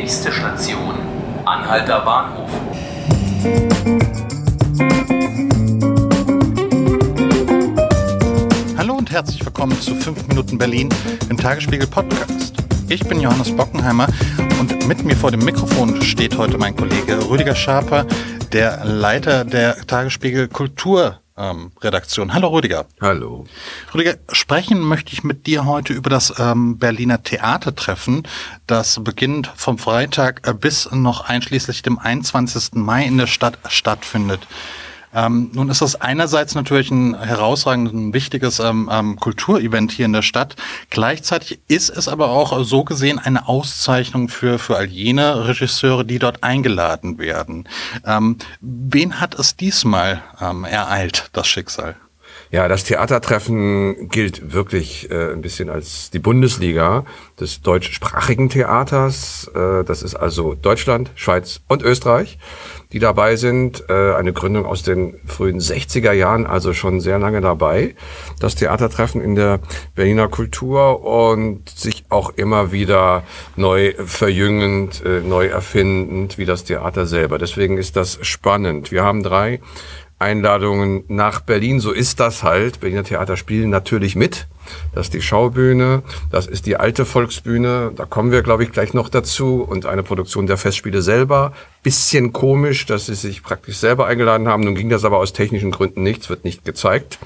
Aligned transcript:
Nächste 0.00 0.32
Station, 0.32 0.94
Anhalter 1.44 2.00
Bahnhof. 2.00 2.48
Hallo 8.78 8.94
und 8.94 9.10
herzlich 9.10 9.44
willkommen 9.44 9.78
zu 9.78 9.94
5 9.94 10.26
Minuten 10.28 10.56
Berlin, 10.56 10.88
im 11.28 11.36
Tagesspiegel 11.36 11.86
Podcast. 11.86 12.54
Ich 12.88 13.06
bin 13.06 13.20
Johannes 13.20 13.54
Bockenheimer 13.54 14.06
und 14.58 14.88
mit 14.88 15.04
mir 15.04 15.16
vor 15.16 15.32
dem 15.32 15.44
Mikrofon 15.44 16.00
steht 16.00 16.38
heute 16.38 16.56
mein 16.56 16.74
Kollege 16.74 17.28
Rüdiger 17.28 17.54
Schaper, 17.54 18.06
der 18.52 18.82
Leiter 18.86 19.44
der 19.44 19.86
Tagesspiegel 19.86 20.48
Kultur 20.48 21.19
ähm, 21.40 21.72
Redaktion. 21.80 22.34
Hallo 22.34 22.48
Rüdiger. 22.48 22.86
Hallo. 23.00 23.46
Rüdiger, 23.94 24.16
sprechen 24.30 24.80
möchte 24.80 25.12
ich 25.12 25.24
mit 25.24 25.46
dir 25.46 25.64
heute 25.64 25.92
über 25.92 26.10
das 26.10 26.34
ähm, 26.38 26.78
Berliner 26.78 27.22
Theatertreffen, 27.22 28.28
das 28.66 29.02
beginnt 29.02 29.50
vom 29.56 29.78
Freitag 29.78 30.46
äh, 30.46 30.54
bis 30.54 30.90
noch 30.92 31.22
einschließlich 31.22 31.82
dem 31.82 31.98
21. 31.98 32.74
Mai 32.74 33.04
in 33.04 33.16
der 33.16 33.26
Stadt 33.26 33.58
stattfindet. 33.68 34.46
Ähm, 35.14 35.50
nun 35.54 35.68
ist 35.70 35.82
das 35.82 36.00
einerseits 36.00 36.54
natürlich 36.54 36.90
ein 36.90 37.20
herausragendes, 37.20 37.92
ein 37.92 38.12
wichtiges 38.12 38.60
ähm, 38.60 38.88
ähm, 38.92 39.16
Kulturevent 39.16 39.92
hier 39.92 40.06
in 40.06 40.12
der 40.12 40.22
Stadt. 40.22 40.56
Gleichzeitig 40.90 41.60
ist 41.68 41.90
es 41.90 42.08
aber 42.08 42.30
auch 42.30 42.64
so 42.64 42.84
gesehen 42.84 43.18
eine 43.18 43.48
Auszeichnung 43.48 44.28
für, 44.28 44.58
für 44.58 44.76
all 44.76 44.86
jene 44.86 45.48
Regisseure, 45.48 46.04
die 46.04 46.18
dort 46.18 46.42
eingeladen 46.42 47.18
werden. 47.18 47.68
Ähm, 48.04 48.36
wen 48.60 49.20
hat 49.20 49.34
es 49.34 49.56
diesmal 49.56 50.22
ähm, 50.40 50.64
ereilt, 50.64 51.30
das 51.32 51.48
Schicksal? 51.48 51.96
Ja, 52.52 52.66
das 52.66 52.82
Theatertreffen 52.82 54.08
gilt 54.08 54.52
wirklich 54.52 55.08
äh, 55.08 55.32
ein 55.32 55.40
bisschen 55.40 55.70
als 55.70 56.10
die 56.10 56.18
Bundesliga 56.18 57.04
des 57.38 57.60
deutschsprachigen 57.60 58.48
Theaters. 58.48 59.48
Äh, 59.54 59.84
das 59.84 60.02
ist 60.02 60.16
also 60.16 60.56
Deutschland, 60.56 61.12
Schweiz 61.14 61.60
und 61.68 61.84
Österreich, 61.84 62.38
die 62.92 62.98
dabei 62.98 63.36
sind. 63.36 63.84
Äh, 63.88 64.14
eine 64.14 64.32
Gründung 64.32 64.66
aus 64.66 64.82
den 64.82 65.20
frühen 65.26 65.60
60er 65.60 66.10
Jahren, 66.10 66.44
also 66.44 66.72
schon 66.72 67.00
sehr 67.00 67.20
lange 67.20 67.40
dabei. 67.40 67.94
Das 68.40 68.56
Theatertreffen 68.56 69.20
in 69.20 69.36
der 69.36 69.60
Berliner 69.94 70.26
Kultur 70.26 71.04
und 71.04 71.68
sich 71.70 72.04
auch 72.08 72.30
immer 72.30 72.72
wieder 72.72 73.22
neu 73.54 73.94
verjüngend, 74.04 75.04
äh, 75.04 75.20
neu 75.20 75.46
erfindend, 75.46 76.36
wie 76.36 76.46
das 76.46 76.64
Theater 76.64 77.06
selber. 77.06 77.38
Deswegen 77.38 77.78
ist 77.78 77.94
das 77.94 78.18
spannend. 78.22 78.90
Wir 78.90 79.04
haben 79.04 79.22
drei 79.22 79.60
Einladungen 80.20 81.04
nach 81.08 81.40
Berlin. 81.40 81.80
So 81.80 81.92
ist 81.92 82.20
das 82.20 82.42
halt. 82.42 82.80
Berliner 82.80 83.04
Theater 83.04 83.36
spielen 83.36 83.70
natürlich 83.70 84.16
mit. 84.16 84.46
Das 84.94 85.06
ist 85.06 85.14
die 85.14 85.22
Schaubühne, 85.22 86.02
das 86.30 86.46
ist 86.46 86.66
die 86.66 86.76
alte 86.76 87.04
Volksbühne. 87.04 87.92
Da 87.96 88.04
kommen 88.04 88.30
wir, 88.30 88.42
glaube 88.42 88.62
ich, 88.62 88.70
gleich 88.70 88.94
noch 88.94 89.08
dazu. 89.08 89.66
Und 89.68 89.86
eine 89.86 90.02
Produktion 90.02 90.46
der 90.46 90.58
Festspiele 90.58 91.02
selber. 91.02 91.52
Bisschen 91.82 92.32
komisch, 92.32 92.86
dass 92.86 93.06
sie 93.06 93.14
sich 93.14 93.42
praktisch 93.42 93.78
selber 93.78 94.06
eingeladen 94.06 94.46
haben. 94.46 94.62
Nun 94.62 94.74
ging 94.74 94.90
das 94.90 95.04
aber 95.04 95.18
aus 95.18 95.32
technischen 95.32 95.70
Gründen 95.70 96.02
nicht. 96.02 96.22
Es 96.22 96.30
wird 96.30 96.44
nicht 96.44 96.64
gezeigt. 96.64 97.18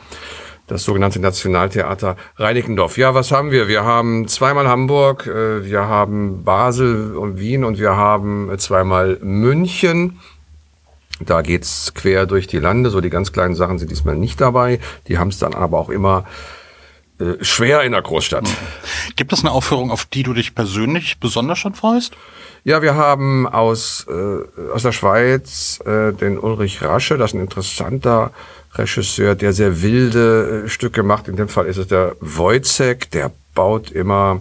Das 0.67 0.85
sogenannte 0.85 1.21
Nationaltheater 1.21 2.17
Reinickendorf. 2.37 2.97
Ja, 2.97 3.15
was 3.15 3.33
haben 3.33 3.51
wir? 3.51 3.69
Wir 3.69 3.85
haben 3.85 4.29
zweimal 4.29 4.67
Hamburg, 4.67 5.27
äh, 5.27 5.63
wir 5.63 5.89
haben 5.89 6.43
Basel 6.43 7.17
und 7.19 7.39
Wien 7.39 7.65
und 7.65 7.79
wir 7.79 7.97
haben 7.97 8.51
zweimal 8.57 9.19
München. 9.21 10.21
Da 11.21 11.43
geht's 11.43 11.95
quer 11.95 12.27
durch 12.27 12.47
die 12.47 12.59
Lande. 12.59 12.91
So 12.91 13.01
die 13.01 13.11
ganz 13.11 13.33
kleinen 13.33 13.55
Sachen 13.55 13.79
sind 13.79 13.91
diesmal 13.91 14.17
nicht 14.17 14.41
dabei. 14.41 14.81
Die 15.09 15.19
haben 15.19 15.29
es 15.29 15.39
dann 15.39 15.55
aber 15.55 15.79
auch 15.79 15.91
immer 15.91 16.25
äh, 17.21 17.43
schwer 17.43 17.83
in 17.83 17.93
der 17.93 18.03
Großstadt. 18.03 18.49
Gibt 19.17 19.33
es 19.33 19.41
eine 19.41 19.53
Aufführung, 19.53 19.91
auf 19.91 20.05
die 20.05 20.25
du 20.25 20.33
dich 20.33 20.55
persönlich 20.55 21.21
besonders 21.21 21.59
schon 21.59 21.75
freust? 21.75 22.15
Ja, 22.65 22.83
wir 22.83 22.95
haben 22.95 23.47
aus, 23.47 24.07
äh, 24.09 24.71
aus 24.73 24.83
der 24.83 24.93
Schweiz 24.93 25.81
äh, 25.85 26.13
den 26.13 26.39
Ulrich 26.39 26.83
Rasche, 26.83 27.19
das 27.19 27.31
ist 27.31 27.35
ein 27.35 27.43
interessanter 27.43 28.33
Regisseur, 28.75 29.35
der 29.35 29.53
sehr 29.53 29.83
wilde 29.83 30.65
äh, 30.65 30.69
Stücke 30.69 31.03
macht. 31.03 31.29
In 31.29 31.37
dem 31.37 31.49
Fall 31.49 31.67
ist 31.67 31.77
es 31.77 31.87
der 31.87 32.17
Wojcek, 32.21 33.11
der 33.11 33.31
baut 33.55 33.91
immer 33.91 34.41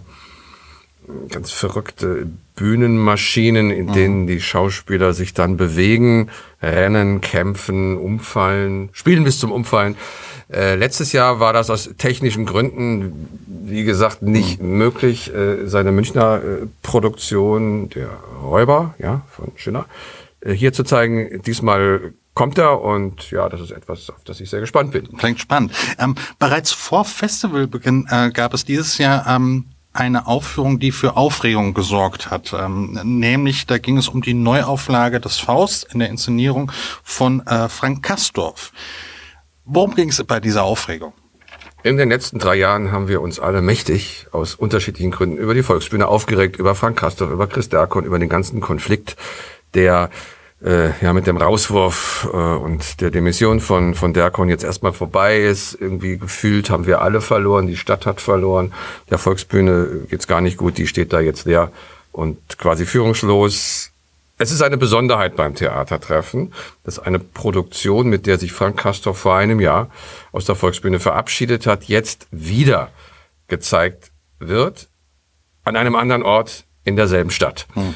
ganz 1.28 1.52
verrückte 1.52 2.26
Bühnenmaschinen, 2.56 3.70
in 3.70 3.92
denen 3.92 4.22
mhm. 4.22 4.26
die 4.26 4.40
Schauspieler 4.40 5.12
sich 5.12 5.34
dann 5.34 5.56
bewegen, 5.56 6.30
rennen, 6.62 7.20
kämpfen, 7.20 7.96
umfallen, 7.96 8.90
spielen 8.92 9.24
bis 9.24 9.38
zum 9.38 9.50
Umfallen. 9.50 9.96
Äh, 10.52 10.76
letztes 10.76 11.12
Jahr 11.12 11.40
war 11.40 11.52
das 11.52 11.70
aus 11.70 11.90
technischen 11.98 12.46
Gründen, 12.46 13.28
wie 13.64 13.84
gesagt, 13.84 14.22
nicht 14.22 14.62
mhm. 14.62 14.78
möglich. 14.78 15.34
Äh, 15.34 15.66
seine 15.66 15.90
Münchner 15.90 16.36
äh, 16.36 16.66
Produktion, 16.82 17.88
der 17.88 18.08
Räuber, 18.42 18.94
ja, 18.98 19.22
von 19.30 19.52
Schiller, 19.56 19.86
äh, 20.40 20.52
hier 20.52 20.72
zu 20.72 20.84
zeigen. 20.84 21.42
Diesmal 21.42 22.12
kommt 22.34 22.58
er 22.58 22.82
und 22.82 23.30
ja, 23.30 23.48
das 23.48 23.60
ist 23.60 23.70
etwas, 23.70 24.10
auf 24.10 24.22
das 24.24 24.40
ich 24.40 24.50
sehr 24.50 24.60
gespannt 24.60 24.92
bin. 24.92 25.16
Klingt 25.16 25.40
spannend. 25.40 25.72
Ähm, 25.98 26.14
bereits 26.38 26.72
vor 26.72 27.04
Festivalbeginn 27.04 28.06
äh, 28.10 28.30
gab 28.30 28.54
es 28.54 28.64
dieses 28.64 28.98
Jahr 28.98 29.26
ähm, 29.26 29.66
eine 29.94 30.26
Aufführung, 30.26 30.78
die 30.78 30.92
für 30.92 31.16
Aufregung 31.16 31.72
gesorgt 31.72 32.30
hat. 32.30 32.52
Ähm, 32.52 32.98
nämlich, 33.02 33.66
da 33.66 33.78
ging 33.78 33.96
es 33.96 34.08
um 34.08 34.22
die 34.22 34.34
Neuauflage 34.34 35.20
des 35.20 35.38
Faust 35.38 35.86
in 35.92 36.00
der 36.00 36.08
Inszenierung 36.08 36.70
von 37.02 37.46
äh, 37.46 37.68
Frank 37.68 38.02
Kastorf. 38.02 38.72
Worum 39.64 39.94
ging 39.94 40.10
es 40.10 40.22
bei 40.24 40.40
dieser 40.40 40.64
Aufregung? 40.64 41.14
In 41.84 41.96
den 41.96 42.08
letzten 42.08 42.38
drei 42.38 42.56
Jahren 42.56 42.92
haben 42.92 43.08
wir 43.08 43.20
uns 43.20 43.38
alle 43.38 43.60
mächtig 43.60 44.26
aus 44.32 44.54
unterschiedlichen 44.54 45.10
Gründen 45.10 45.36
über 45.36 45.54
die 45.54 45.62
Volksbühne 45.62 46.08
aufgeregt, 46.08 46.56
über 46.56 46.74
Frank 46.74 46.98
Kastorf, 46.98 47.30
über 47.30 47.46
Chris 47.46 47.68
Derkon, 47.68 48.04
über 48.04 48.18
den 48.18 48.28
ganzen 48.28 48.60
Konflikt, 48.60 49.16
der 49.74 50.10
äh, 50.64 50.90
ja 51.00 51.12
mit 51.12 51.26
dem 51.26 51.36
Rauswurf 51.36 52.28
äh, 52.32 52.36
und 52.36 53.00
der 53.00 53.10
Demission 53.10 53.60
von 53.60 53.94
von 53.94 54.12
Derkon 54.12 54.48
jetzt 54.48 54.64
erstmal 54.64 54.92
vorbei 54.92 55.40
ist. 55.40 55.74
Irgendwie 55.74 56.18
gefühlt 56.18 56.70
haben 56.70 56.86
wir 56.86 57.02
alle 57.02 57.20
verloren, 57.20 57.66
die 57.66 57.76
Stadt 57.76 58.06
hat 58.06 58.20
verloren, 58.20 58.72
der 59.10 59.18
Volksbühne 59.18 60.06
geht's 60.08 60.26
gar 60.26 60.40
nicht 60.40 60.56
gut, 60.56 60.78
die 60.78 60.86
steht 60.86 61.12
da 61.12 61.20
jetzt 61.20 61.44
leer 61.44 61.70
und 62.12 62.58
quasi 62.58 62.86
führungslos. 62.86 63.90
Es 64.36 64.50
ist 64.50 64.62
eine 64.62 64.76
Besonderheit 64.76 65.36
beim 65.36 65.54
Theatertreffen, 65.54 66.52
dass 66.82 66.98
eine 66.98 67.20
Produktion, 67.20 68.08
mit 68.08 68.26
der 68.26 68.38
sich 68.38 68.52
Frank 68.52 68.76
Castor 68.78 69.14
vor 69.14 69.36
einem 69.36 69.60
Jahr 69.60 69.90
aus 70.32 70.44
der 70.44 70.56
Volksbühne 70.56 70.98
verabschiedet 70.98 71.68
hat, 71.68 71.84
jetzt 71.84 72.26
wieder 72.32 72.90
gezeigt 73.46 74.10
wird 74.40 74.88
an 75.62 75.76
einem 75.76 75.94
anderen 75.94 76.22
Ort 76.22 76.64
in 76.82 76.96
derselben 76.96 77.30
Stadt. 77.30 77.66
Hm. 77.74 77.94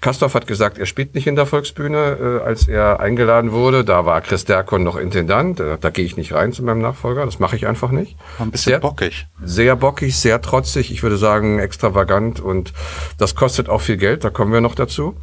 Kastorf 0.00 0.32
hat 0.32 0.46
gesagt, 0.46 0.78
er 0.78 0.86
spielt 0.86 1.14
nicht 1.14 1.26
in 1.26 1.36
der 1.36 1.44
Volksbühne, 1.44 2.40
äh, 2.42 2.44
als 2.44 2.68
er 2.68 3.00
eingeladen 3.00 3.52
wurde. 3.52 3.84
Da 3.84 4.06
war 4.06 4.22
Chris 4.22 4.46
Derkon 4.46 4.82
noch 4.82 4.96
Intendant. 4.96 5.60
Äh, 5.60 5.76
da 5.78 5.90
gehe 5.90 6.06
ich 6.06 6.16
nicht 6.16 6.32
rein 6.32 6.54
zu 6.54 6.62
meinem 6.62 6.80
Nachfolger. 6.80 7.26
Das 7.26 7.38
mache 7.38 7.56
ich 7.56 7.66
einfach 7.66 7.90
nicht. 7.90 8.16
Ein 8.38 8.50
bisschen 8.50 8.70
sehr, 8.70 8.78
bockig. 8.80 9.26
Sehr 9.42 9.76
bockig, 9.76 10.16
sehr 10.16 10.40
trotzig. 10.40 10.90
Ich 10.90 11.02
würde 11.02 11.18
sagen 11.18 11.58
extravagant. 11.58 12.40
Und 12.40 12.72
das 13.18 13.34
kostet 13.34 13.68
auch 13.68 13.82
viel 13.82 13.98
Geld. 13.98 14.24
Da 14.24 14.30
kommen 14.30 14.54
wir 14.54 14.62
noch 14.62 14.74
dazu. 14.74 15.16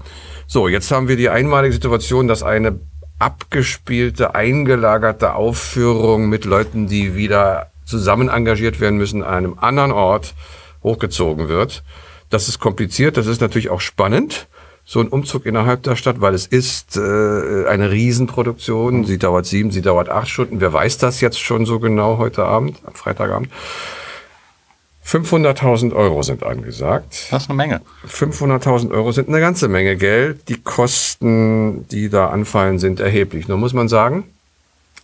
So, 0.45 0.67
jetzt 0.67 0.91
haben 0.91 1.07
wir 1.07 1.17
die 1.17 1.29
einmalige 1.29 1.73
Situation, 1.73 2.27
dass 2.27 2.43
eine 2.43 2.79
abgespielte, 3.17 4.35
eingelagerte 4.35 5.33
Aufführung 5.33 6.29
mit 6.29 6.45
Leuten, 6.45 6.85
die 6.87 7.15
wieder 7.15 7.71
zusammen 7.83 8.29
engagiert 8.29 8.79
werden 8.79 8.97
müssen, 8.97 9.23
an 9.23 9.33
einem 9.33 9.59
anderen 9.59 9.91
Ort 9.91 10.35
hochgezogen 10.83 11.49
wird. 11.49 11.83
Das 12.29 12.47
ist 12.47 12.59
kompliziert, 12.59 13.17
das 13.17 13.25
ist 13.25 13.41
natürlich 13.41 13.69
auch 13.69 13.81
spannend 13.81 14.47
so 14.89 15.01
ein 15.01 15.09
Umzug 15.09 15.45
innerhalb 15.45 15.83
der 15.83 15.97
Stadt, 15.97 16.21
weil 16.21 16.33
es 16.33 16.47
ist 16.47 16.95
äh, 16.95 17.65
eine 17.67 17.91
Riesenproduktion. 17.91 19.03
Sie 19.03 19.17
dauert 19.17 19.45
sieben, 19.45 19.69
sie 19.69 19.81
dauert 19.81 20.07
acht 20.07 20.29
Stunden. 20.29 20.61
Wer 20.61 20.71
weiß 20.71 20.97
das 20.97 21.19
jetzt 21.19 21.41
schon 21.41 21.65
so 21.65 21.79
genau 21.79 22.17
heute 22.17 22.45
Abend, 22.45 22.77
am 22.85 22.93
Freitagabend? 22.93 23.49
500.000 25.05 25.93
Euro 25.93 26.23
sind 26.23 26.43
angesagt. 26.43 27.27
Das 27.31 27.43
ist 27.43 27.49
eine 27.49 27.57
Menge. 27.57 27.81
500.000 28.07 28.91
Euro 28.91 29.11
sind 29.11 29.27
eine 29.27 29.41
ganze 29.41 29.67
Menge 29.67 29.97
Geld. 29.97 30.47
Die 30.47 30.61
Kosten, 30.61 31.85
die 31.89 32.07
da 32.07 32.27
anfallen, 32.27 32.79
sind 32.79 33.01
erheblich. 33.01 33.49
Nur 33.49 33.57
muss 33.57 33.73
man 33.73 33.89
sagen, 33.89 34.23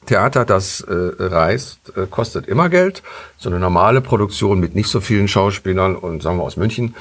Theater, 0.05 0.45
das 0.45 0.79
äh, 0.79 0.93
reist, 1.19 1.91
äh, 1.97 2.07
kostet 2.09 2.47
immer 2.47 2.69
Geld. 2.69 3.03
So 3.37 3.49
eine 3.49 3.59
normale 3.59 3.99
Produktion 3.99 4.61
mit 4.61 4.75
nicht 4.75 4.87
so 4.87 5.01
vielen 5.01 5.27
Schauspielern 5.27 5.97
und 5.97 6.23
sagen 6.23 6.37
wir 6.37 6.43
aus 6.43 6.55
München 6.55 6.95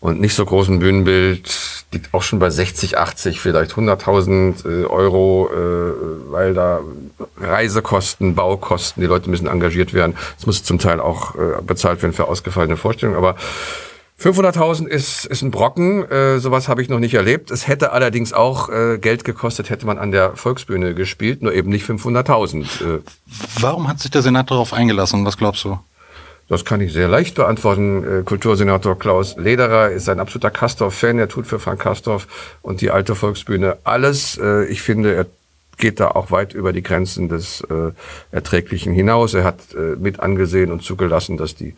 und 0.00 0.20
nicht 0.20 0.34
so 0.34 0.44
großem 0.44 0.78
Bühnenbild 0.78 1.84
liegt 1.92 2.12
auch 2.14 2.22
schon 2.22 2.38
bei 2.38 2.50
60, 2.50 2.98
80, 2.98 3.40
vielleicht 3.40 3.72
100.000 3.72 4.64
äh, 4.64 4.84
Euro, 4.84 5.48
äh, 5.52 6.30
weil 6.30 6.54
da 6.54 6.80
Reisekosten, 7.40 8.34
Baukosten, 8.34 9.00
die 9.00 9.06
Leute 9.06 9.30
müssen 9.30 9.46
engagiert 9.46 9.94
werden. 9.94 10.14
Es 10.38 10.46
muss 10.46 10.62
zum 10.62 10.78
Teil 10.78 11.00
auch 11.00 11.34
äh, 11.34 11.62
bezahlt 11.62 12.02
werden 12.02 12.12
für 12.12 12.28
ausgefallene 12.28 12.76
Vorstellungen, 12.76 13.18
aber 13.18 13.36
500.000 14.20 14.86
ist, 14.86 15.26
ist 15.26 15.42
ein 15.42 15.52
Brocken, 15.52 16.02
äh, 16.10 16.40
sowas 16.40 16.68
habe 16.68 16.82
ich 16.82 16.88
noch 16.88 16.98
nicht 16.98 17.14
erlebt. 17.14 17.52
Es 17.52 17.68
hätte 17.68 17.92
allerdings 17.92 18.32
auch 18.32 18.68
äh, 18.68 18.98
Geld 18.98 19.24
gekostet, 19.24 19.70
hätte 19.70 19.86
man 19.86 19.96
an 19.96 20.10
der 20.10 20.34
Volksbühne 20.34 20.94
gespielt, 20.94 21.40
nur 21.40 21.54
eben 21.54 21.70
nicht 21.70 21.88
500.000. 21.88 22.96
Äh. 22.96 23.00
Warum 23.60 23.86
hat 23.86 24.00
sich 24.00 24.10
der 24.10 24.22
Senat 24.22 24.50
darauf 24.50 24.72
eingelassen? 24.72 25.24
Was 25.24 25.36
glaubst 25.36 25.64
du? 25.64 25.78
Das 26.48 26.64
kann 26.64 26.80
ich 26.80 26.92
sehr 26.92 27.08
leicht 27.08 27.34
beantworten. 27.34 28.20
Äh, 28.20 28.22
Kultursenator 28.22 28.98
Klaus 28.98 29.36
Lederer 29.36 29.90
ist 29.90 30.08
ein 30.08 30.18
absoluter 30.18 30.50
Kastorf-Fan. 30.50 31.18
Er 31.18 31.28
tut 31.28 31.46
für 31.46 31.58
Frank 31.58 31.80
Kastorf 31.80 32.26
und 32.62 32.80
die 32.80 32.90
alte 32.90 33.14
Volksbühne 33.14 33.76
alles. 33.84 34.38
Äh, 34.38 34.64
ich 34.66 34.80
finde, 34.80 35.14
er 35.14 35.26
geht 35.76 36.00
da 36.00 36.08
auch 36.08 36.30
weit 36.30 36.54
über 36.54 36.72
die 36.72 36.82
Grenzen 36.82 37.28
des 37.28 37.60
äh, 37.70 37.92
Erträglichen 38.32 38.92
hinaus. 38.92 39.34
Er 39.34 39.44
hat 39.44 39.60
mit 39.98 40.18
angesehen 40.18 40.72
und 40.72 40.82
zugelassen, 40.82 41.36
dass 41.36 41.54
die 41.54 41.74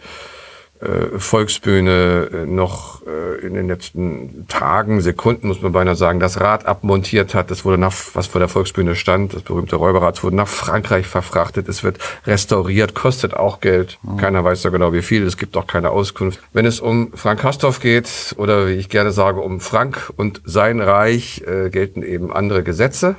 Volksbühne 1.19 2.31
äh, 2.33 2.47
noch 2.47 3.03
äh, 3.07 3.47
in 3.47 3.55
den 3.55 3.69
letzten 3.69 4.47
Tagen, 4.49 5.01
Sekunden, 5.01 5.49
muss 5.49 5.61
man 5.61 5.73
beinahe 5.73 5.95
sagen, 5.95 6.21
das 6.21 6.41
Rad 6.41 6.65
abmontiert 6.65 7.35
hat. 7.35 7.51
Das 7.51 7.65
wurde 7.65 7.77
nach, 7.77 7.93
was 8.15 8.29
vor 8.29 8.39
der 8.39 8.49
Volksbühne 8.49 8.95
stand, 8.95 9.35
das 9.35 9.43
berühmte 9.43 9.77
Räuberrad, 9.77 10.23
wurde 10.25 10.37
nach 10.37 10.49
Frankreich 10.49 11.07
verfrachtet. 11.07 11.69
Es 11.69 11.85
wird 11.85 11.99
restauriert, 12.27 12.95
kostet 12.95 13.35
auch 13.35 13.61
Geld. 13.61 13.99
Mhm. 14.03 14.17
Keiner 14.17 14.43
weiß 14.43 14.63
so 14.63 14.71
genau 14.71 14.93
wie 14.95 15.03
viel. 15.03 15.27
Es 15.27 15.37
gibt 15.37 15.57
auch 15.57 15.67
keine 15.67 15.91
Auskunft. 15.91 16.41
Wenn 16.55 16.65
es 16.65 16.81
um 16.81 17.13
Frank 17.15 17.45
Hastorf 17.45 17.81
geht, 17.81 18.35
oder 18.39 18.69
wie 18.69 18.73
ich 18.73 18.89
gerne 18.89 19.13
sage, 19.13 19.41
um 19.41 19.61
Frank 19.61 20.11
und 20.17 20.41
sein 20.45 20.81
Reich, 20.81 21.43
äh, 21.47 21.69
gelten 21.69 22.03
eben 22.03 22.33
andere 22.33 22.63
Gesetze 22.63 23.17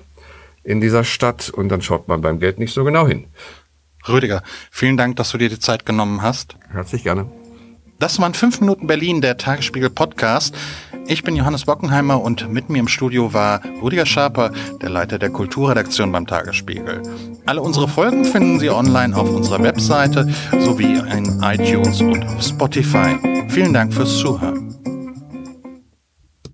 in 0.64 0.82
dieser 0.82 1.04
Stadt 1.04 1.50
und 1.50 1.70
dann 1.70 1.82
schaut 1.82 2.08
man 2.08 2.22
beim 2.22 2.40
Geld 2.40 2.60
nicht 2.60 2.74
so 2.74 2.84
genau 2.84 3.08
hin. 3.08 3.28
Rüdiger, 4.08 4.42
vielen 4.72 4.98
Dank, 4.98 5.16
dass 5.18 5.32
du 5.32 5.38
dir 5.38 5.50
die 5.50 5.60
Zeit 5.60 5.86
genommen 5.86 6.24
hast. 6.24 6.56
Herzlich 6.72 7.04
gerne. 7.04 7.41
Das 8.02 8.20
waren 8.20 8.34
5 8.34 8.62
Minuten 8.62 8.88
Berlin, 8.88 9.22
der 9.22 9.38
Tagesspiegel 9.38 9.92
Podcast. 9.92 10.58
Ich 11.06 11.22
bin 11.22 11.36
Johannes 11.36 11.66
Bockenheimer 11.66 12.20
und 12.20 12.52
mit 12.52 12.68
mir 12.68 12.80
im 12.80 12.88
Studio 12.88 13.32
war 13.32 13.62
Rüdiger 13.80 14.08
Schaper, 14.08 14.52
der 14.82 14.90
Leiter 14.90 15.20
der 15.20 15.30
Kulturredaktion 15.30 16.12
beim 16.12 16.26
Tagesspiegel. 16.26 17.04
Alle 17.46 17.62
unsere 17.62 17.88
Folgen 17.88 18.26
finden 18.26 18.60
Sie 18.60 18.72
online 18.72 19.16
auf 19.16 19.30
unserer 19.30 19.62
Webseite 19.62 20.28
sowie 20.62 20.98
in 21.16 21.44
iTunes 21.44 22.02
und 22.02 22.26
Spotify. 22.42 23.20
Vielen 23.50 23.72
Dank 23.72 23.94
fürs 23.94 24.18
Zuhören. 24.18 24.71